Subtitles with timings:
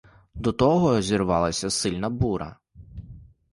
[0.33, 2.57] До того зірвалася сильна буря.